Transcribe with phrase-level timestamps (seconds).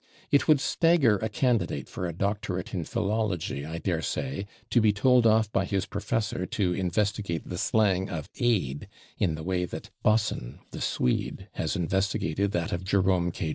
[0.31, 5.27] It would stagger a candidate for a doctorate in philology, I daresay, to be told
[5.27, 8.87] off by his professor to investigate the slang of Ade
[9.19, 13.49] in the way that Bosson, the Swede, has investigated that of Jerome K.